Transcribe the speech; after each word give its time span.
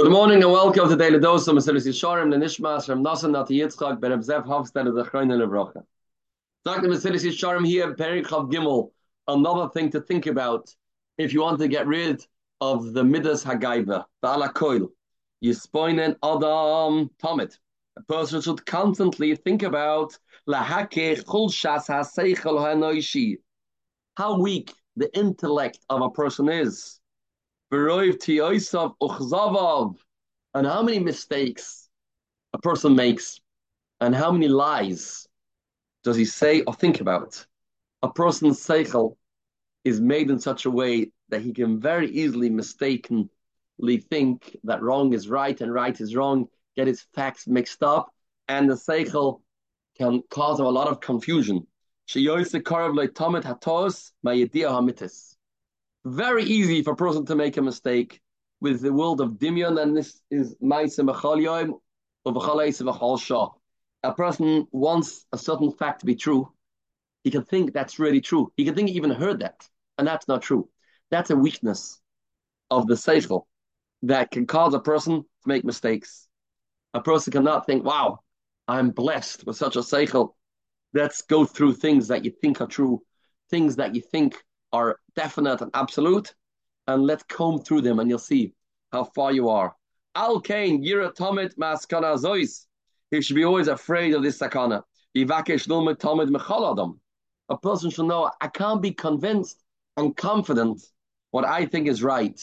Good 0.00 0.12
morning 0.12 0.44
and 0.44 0.52
welcome 0.52 0.88
to 0.88 0.94
Daily 0.94 1.18
Dose 1.18 1.48
of 1.48 1.56
Mesilas 1.56 1.84
Yesharim, 1.84 2.30
the 2.30 2.36
Nishmas 2.36 2.86
from 2.86 3.02
Nasan 3.02 3.32
Nati 3.32 3.58
Yitzchak 3.58 4.00
ben 4.00 4.12
Abzev 4.12 4.46
Hofstad 4.46 4.86
of 4.86 4.94
the 4.94 5.02
Chrein 5.02 5.32
and 5.32 5.42
Lebrocha. 5.42 5.82
Dr. 6.64 6.86
Mesilas 6.86 7.24
Yesharim 7.24 7.66
here, 7.66 7.96
Perek 7.96 8.24
Chav 8.24 8.48
Gimel, 8.48 8.92
another 9.26 9.68
thing 9.70 9.90
to 9.90 10.00
think 10.00 10.26
about 10.26 10.72
if 11.18 11.32
you 11.32 11.40
want 11.40 11.58
to 11.58 11.66
get 11.66 11.88
rid 11.88 12.24
of 12.60 12.92
the 12.92 13.02
Midas 13.02 13.42
Hagaiva, 13.42 14.04
the 14.22 14.28
Alakoil. 14.28 14.86
Yispoinen 15.44 16.14
Adam 16.22 17.10
Tomit. 17.20 17.58
A 17.96 18.02
person 18.02 18.40
should 18.40 18.64
constantly 18.66 19.34
think 19.34 19.64
about 19.64 20.16
Lahake 20.48 21.24
Chulshas 21.24 21.88
HaSeichel 21.88 22.60
HaNoishi. 22.60 23.38
How 24.16 24.38
weak 24.38 24.72
the 24.94 25.12
intellect 25.18 25.80
of 25.90 26.02
a 26.02 26.10
person 26.10 26.48
is 26.48 27.00
and 30.54 30.66
how 30.66 30.82
many 30.82 30.98
mistakes 30.98 31.88
a 32.54 32.58
person 32.58 32.96
makes 32.96 33.40
and 34.00 34.14
how 34.14 34.32
many 34.32 34.48
lies 34.48 35.26
does 36.02 36.16
he 36.16 36.24
say 36.24 36.62
or 36.62 36.74
think 36.74 37.00
about. 37.00 37.44
A 38.02 38.10
person's 38.10 38.58
seichel 38.58 39.16
is 39.84 40.00
made 40.00 40.30
in 40.30 40.38
such 40.38 40.64
a 40.64 40.70
way 40.70 41.10
that 41.28 41.42
he 41.42 41.52
can 41.52 41.78
very 41.80 42.10
easily 42.10 42.48
mistakenly 42.48 43.28
think 44.10 44.56
that 44.64 44.82
wrong 44.82 45.12
is 45.12 45.28
right 45.28 45.60
and 45.60 45.72
right 45.72 46.00
is 46.00 46.14
wrong, 46.14 46.48
get 46.76 46.86
his 46.86 47.04
facts 47.14 47.46
mixed 47.46 47.82
up, 47.82 48.12
and 48.48 48.70
the 48.70 48.74
seichel 48.74 49.42
can 49.98 50.22
cause 50.30 50.58
him 50.58 50.66
a 50.66 50.70
lot 50.70 50.88
of 50.88 51.00
confusion. 51.00 51.66
Very 56.04 56.44
easy 56.44 56.82
for 56.82 56.92
a 56.92 56.96
person 56.96 57.26
to 57.26 57.34
make 57.34 57.56
a 57.56 57.62
mistake 57.62 58.20
with 58.60 58.80
the 58.80 58.92
world 58.92 59.20
of 59.20 59.32
Dimyon, 59.32 59.80
and 59.80 59.96
this 59.96 60.20
is 60.30 60.56
a 64.02 64.12
person 64.14 64.66
wants 64.70 65.26
a 65.32 65.38
certain 65.38 65.72
fact 65.72 66.00
to 66.00 66.06
be 66.06 66.14
true. 66.14 66.52
He 67.24 67.30
can 67.30 67.44
think 67.44 67.72
that's 67.72 67.98
really 67.98 68.20
true. 68.20 68.52
He 68.56 68.64
can 68.64 68.74
think 68.74 68.88
he 68.88 68.96
even 68.96 69.10
heard 69.10 69.40
that, 69.40 69.68
and 69.96 70.06
that's 70.06 70.28
not 70.28 70.42
true. 70.42 70.68
That's 71.10 71.30
a 71.30 71.36
weakness 71.36 72.00
of 72.70 72.86
the 72.86 72.94
seichel 72.94 73.46
that 74.02 74.30
can 74.30 74.46
cause 74.46 74.74
a 74.74 74.80
person 74.80 75.22
to 75.22 75.48
make 75.48 75.64
mistakes. 75.64 76.28
A 76.94 77.00
person 77.00 77.32
cannot 77.32 77.66
think, 77.66 77.84
wow, 77.84 78.20
I'm 78.66 78.90
blessed 78.90 79.46
with 79.46 79.56
such 79.56 79.76
a 79.76 79.80
seichel. 79.80 80.34
Let's 80.94 81.22
go 81.22 81.44
through 81.44 81.74
things 81.74 82.08
that 82.08 82.24
you 82.24 82.30
think 82.30 82.60
are 82.60 82.66
true, 82.66 83.02
things 83.50 83.76
that 83.76 83.94
you 83.94 84.00
think 84.00 84.42
are 84.72 84.98
definite 85.18 85.60
and 85.60 85.70
absolute, 85.74 86.32
and 86.86 87.02
let's 87.02 87.24
comb 87.24 87.60
through 87.60 87.80
them 87.80 87.98
and 87.98 88.08
you'll 88.08 88.20
see 88.20 88.54
how 88.92 89.02
far 89.02 89.32
you 89.32 89.48
are. 89.48 89.74
Al 90.14 90.40
Kain, 90.40 90.82
Yira 90.84 91.12
Tomit 91.12 91.56
Maskana 91.58 92.16
Zois. 92.16 92.66
He 93.10 93.20
should 93.20 93.36
be 93.36 93.44
always 93.44 93.68
afraid 93.68 94.14
of 94.14 94.22
this 94.22 94.38
sakana. 94.38 94.82
A 97.50 97.56
person 97.56 97.90
should 97.90 98.06
know 98.06 98.30
I 98.40 98.48
can't 98.48 98.80
be 98.80 98.92
convinced 98.92 99.64
and 99.96 100.16
confident 100.16 100.82
what 101.32 101.44
I 101.44 101.66
think 101.66 101.88
is 101.88 102.02
right, 102.02 102.40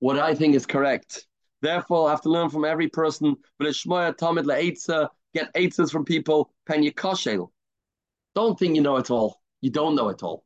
what 0.00 0.18
I 0.18 0.34
think 0.34 0.54
is 0.54 0.66
correct. 0.66 1.26
Therefore, 1.62 2.08
I 2.08 2.10
have 2.10 2.22
to 2.22 2.28
learn 2.28 2.50
from 2.50 2.64
every 2.64 2.88
person. 2.88 3.36
Get 3.60 5.52
eitzes 5.54 5.90
from 5.90 6.04
people. 6.04 6.52
Don't 8.34 8.58
think 8.58 8.76
you 8.76 8.82
know 8.82 8.96
it 8.96 9.10
all. 9.10 9.40
You 9.62 9.70
don't 9.70 9.94
know 9.94 10.08
it 10.10 10.22
all. 10.22 10.44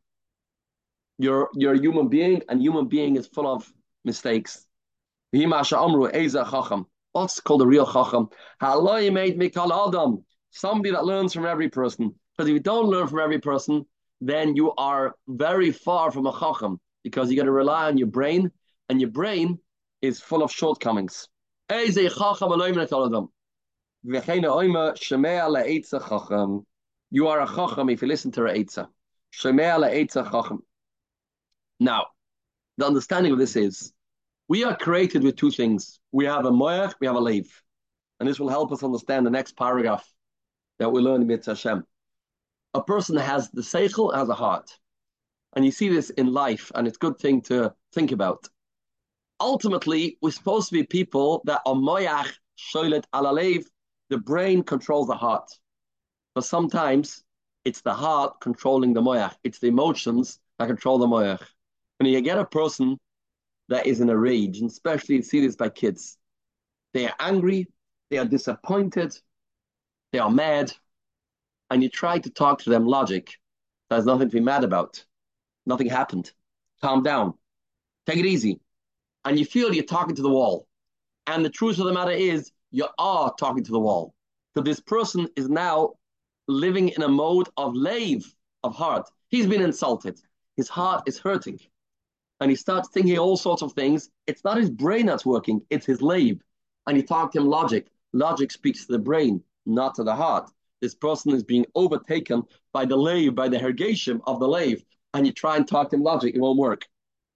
You're 1.23 1.51
you're 1.55 1.75
a 1.75 1.79
human 1.79 2.09
being, 2.09 2.43
and 2.49 2.61
human 2.61 2.89
being 2.89 3.15
is 3.15 3.29
full 3.29 3.47
of 3.47 3.73
mistakes. 4.05 4.67
What's 7.13 7.41
called 7.41 7.63
a 7.63 7.67
real 7.67 7.87
chacham? 7.87 8.29
Somebody 10.51 10.91
that 10.91 11.05
learns 11.05 11.33
from 11.33 11.47
every 11.47 11.69
person. 11.69 12.15
Because 12.33 12.49
if 12.49 12.55
you 12.55 12.61
don't 12.61 12.89
learn 12.89 13.07
from 13.07 13.21
every 13.21 13.39
person, 13.39 13.87
then 14.21 14.57
you 14.57 14.73
are 14.73 15.15
very 15.29 15.71
far 15.71 16.11
from 16.11 16.27
a 16.27 16.33
chacham 16.33 16.81
because 17.05 17.31
you 17.31 17.37
got 17.37 17.45
to 17.45 17.53
rely 17.53 17.87
on 17.87 17.99
your 17.99 18.09
brain, 18.09 18.51
and 18.89 19.01
your 19.01 19.11
brain 19.11 19.61
is 20.01 20.21
full 20.21 20.43
of 20.43 20.51
shortcomings. 20.51 21.29
You 27.11 27.29
are 27.29 27.41
a 27.41 27.47
chacham 27.47 27.91
if 27.91 28.03
you 28.03 28.09
listen 28.09 28.33
to 28.33 28.41
Re'etza. 28.41 28.89
Now, 31.83 32.07
the 32.79 32.87
understanding 32.87 33.33
of 33.33 33.39
this 33.39 33.57
is 33.57 33.93
we 34.49 34.63
are 34.63 34.77
created 34.77 35.25
with 35.25 35.37
two 35.37 35.51
things. 35.51 35.99
We 36.13 36.27
have 36.27 36.47
a 36.47 36.51
moyach, 36.51 36.95
we 37.01 37.09
have 37.09 37.17
a 37.17 37.21
leiv. 37.21 37.49
And 38.21 38.29
this 38.29 38.39
will 38.39 38.49
help 38.49 38.71
us 38.71 38.85
understand 38.85 39.27
the 39.27 39.31
next 39.31 39.57
paragraph 39.57 40.09
that 40.79 40.93
we 40.93 41.01
learn 41.01 41.23
in 41.23 41.27
Mitzvah 41.27 41.53
Hashem. 41.53 41.85
A 42.75 42.83
person 42.83 43.17
has 43.17 43.51
the 43.51 43.63
seichel, 43.63 44.15
has 44.15 44.29
a 44.29 44.35
heart. 44.35 44.71
And 45.55 45.65
you 45.65 45.73
see 45.73 45.89
this 45.89 46.11
in 46.11 46.33
life, 46.33 46.71
and 46.75 46.87
it's 46.87 46.97
a 46.97 47.01
good 47.01 47.19
thing 47.19 47.41
to 47.43 47.75
think 47.93 48.13
about. 48.13 48.49
Ultimately, 49.41 50.19
we're 50.23 50.31
supposed 50.31 50.69
to 50.69 50.75
be 50.75 50.85
people 50.85 51.43
that 51.47 51.63
are 51.67 51.75
moyach, 51.75 52.31
shoylet 52.57 53.05
alalev, 53.13 53.65
the 54.09 54.19
brain 54.19 54.63
controls 54.63 55.09
the 55.09 55.17
heart. 55.17 55.51
But 56.35 56.45
sometimes 56.45 57.25
it's 57.65 57.81
the 57.81 57.93
heart 57.93 58.41
controlling 58.41 58.93
the 58.93 59.03
moyach. 59.03 59.35
It's 59.43 59.59
the 59.59 59.67
emotions 59.67 60.39
that 60.59 60.69
control 60.69 60.99
the 60.99 61.07
moyach. 61.07 61.43
When 62.03 62.11
you 62.11 62.21
get 62.21 62.37
a 62.37 62.45
person 62.45 62.99
that 63.69 63.87
is 63.87 64.01
in 64.01 64.11
a 64.11 64.17
rage, 64.17 64.59
and 64.59 64.69
especially 64.69 65.15
you 65.15 65.23
see 65.23 65.39
this 65.39 65.55
by 65.55 65.69
kids, 65.69 66.19
they 66.95 67.07
are 67.07 67.15
angry, 67.21 67.69
they 68.11 68.19
are 68.19 68.25
disappointed, 68.25 69.17
they 70.13 70.19
are 70.19 70.29
mad, 70.29 70.73
and 71.71 71.81
you 71.81 71.89
try 71.89 72.19
to 72.19 72.29
talk 72.29 72.59
to 72.63 72.71
them 72.71 72.89
logic. 72.89 73.31
There's 73.89 74.05
nothing 74.05 74.29
to 74.29 74.35
be 74.35 74.41
mad 74.41 74.65
about. 74.65 75.05
Nothing 75.65 75.89
happened. 75.89 76.33
Calm 76.81 77.05
down. 77.05 77.35
Take 78.05 78.19
it 78.19 78.27
easy. 78.27 78.59
And 79.25 79.39
you 79.39 79.45
feel 79.45 79.73
you're 79.73 79.85
talking 79.85 80.17
to 80.17 80.23
the 80.23 80.29
wall. 80.29 80.67
And 81.29 81.45
the 81.45 81.51
truth 81.51 81.79
of 81.79 81.85
the 81.85 81.93
matter 81.93 82.11
is, 82.11 82.51
you 82.73 82.89
are 82.99 83.33
talking 83.39 83.63
to 83.63 83.71
the 83.71 83.79
wall. 83.79 84.13
So 84.57 84.61
this 84.61 84.81
person 84.81 85.29
is 85.37 85.49
now 85.49 85.93
living 86.49 86.89
in 86.89 87.03
a 87.03 87.09
mode 87.09 87.49
of 87.57 87.77
lave, 87.77 88.35
of 88.65 88.75
heart. 88.75 89.09
He's 89.29 89.47
been 89.47 89.63
insulted. 89.63 90.21
His 90.57 90.69
heart 90.69 91.05
is 91.07 91.21
hurting 91.21 91.61
and 92.43 92.51
he 92.51 92.57
starts 92.57 92.89
thinking 92.89 93.19
all 93.19 93.37
sorts 93.37 93.63
of 93.63 93.73
things, 93.73 94.11
it's 94.27 94.43
not 94.43 94.57
his 94.57 94.69
brain 94.69 95.07
that's 95.07 95.25
working, 95.25 95.63
it's 95.71 95.87
his 95.87 96.01
leiv. 96.01 96.41
And 96.89 97.07
talk 97.07 97.33
to 97.33 97.39
him 97.39 97.47
logic. 97.47 97.87
Logic 98.13 98.51
speaks 98.51 98.85
to 98.85 98.93
the 98.93 98.99
brain, 98.99 99.43
not 99.65 99.95
to 99.95 100.03
the 100.03 100.15
heart. 100.15 100.51
This 100.81 100.97
person 100.97 101.33
is 101.33 101.45
being 101.45 101.67
overtaken 101.77 102.43
by 102.73 102.85
the 102.85 102.97
leiv, 102.97 103.37
by 103.37 103.49
the 103.49 103.59
hergation 103.59 104.21
of 104.27 104.41
the 104.41 104.49
leiv. 104.49 104.83
And 105.15 105.25
you 105.25 105.33
try 105.33 105.57
and 105.57 105.69
talk 105.69 105.91
to 105.91 105.97
him 105.97 106.03
logic, 106.03 106.35
it 106.35 106.41
won't 106.41 106.59
work. 106.59 106.85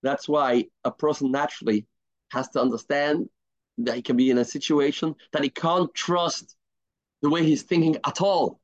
That's 0.02 0.28
why 0.28 0.64
a 0.82 0.90
person 0.90 1.30
naturally 1.30 1.86
has 2.32 2.48
to 2.50 2.60
understand 2.60 3.28
that 3.78 3.94
he 3.94 4.02
can 4.02 4.16
be 4.16 4.30
in 4.30 4.38
a 4.38 4.44
situation 4.44 5.14
that 5.32 5.44
he 5.44 5.50
can't 5.50 5.94
trust 5.94 6.56
the 7.22 7.30
way 7.30 7.44
he's 7.44 7.62
thinking 7.62 7.96
at 8.04 8.20
all. 8.20 8.60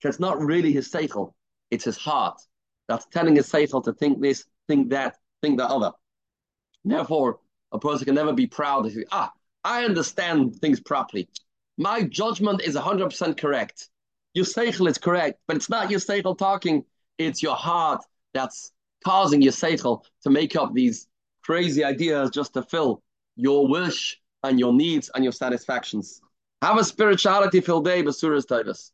Because 0.00 0.16
it's 0.16 0.20
not 0.20 0.40
really 0.40 0.72
his 0.72 0.90
seichel, 0.90 1.34
it's 1.70 1.84
his 1.84 1.96
heart 1.96 2.40
that's 2.88 3.06
telling 3.06 3.36
his 3.36 3.48
seichel 3.48 3.84
to 3.84 3.92
think 3.92 4.20
this, 4.20 4.44
think 4.66 4.90
that, 4.90 5.16
think 5.42 5.58
the 5.58 5.66
other. 5.66 5.92
Therefore, 6.84 7.40
a 7.72 7.78
person 7.78 8.06
can 8.06 8.14
never 8.14 8.32
be 8.32 8.46
proud 8.46 8.82
to 8.82 8.90
say, 8.90 9.04
ah, 9.12 9.32
I 9.64 9.84
understand 9.84 10.56
things 10.56 10.80
properly. 10.80 11.28
My 11.76 12.02
judgment 12.02 12.62
is 12.62 12.76
100% 12.76 13.38
correct. 13.38 13.88
Your 14.34 14.44
seichel 14.44 14.88
is 14.88 14.98
correct, 14.98 15.40
but 15.46 15.56
it's 15.56 15.68
not 15.68 15.90
your 15.90 16.00
seichel 16.00 16.36
talking. 16.36 16.84
It's 17.18 17.42
your 17.42 17.56
heart 17.56 18.04
that's 18.34 18.72
causing 19.04 19.42
your 19.42 19.52
seichel 19.52 20.02
to 20.22 20.30
make 20.30 20.56
up 20.56 20.72
these 20.74 21.08
crazy 21.42 21.84
ideas 21.84 22.30
just 22.30 22.54
to 22.54 22.62
fill 22.62 23.02
your 23.36 23.68
wish 23.68 24.20
and 24.42 24.58
your 24.58 24.72
needs 24.72 25.10
and 25.14 25.24
your 25.24 25.32
satisfactions. 25.32 26.20
Have 26.62 26.78
a 26.78 26.84
spirituality 26.84 27.60
filled 27.60 27.84
day, 27.84 28.02
Basuras 28.02 28.46
Titus. 28.46 28.92